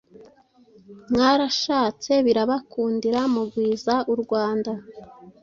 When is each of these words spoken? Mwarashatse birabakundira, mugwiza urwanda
Mwarashatse 1.11 2.11
birabakundira, 2.25 3.19
mugwiza 3.33 3.93
urwanda 4.13 4.71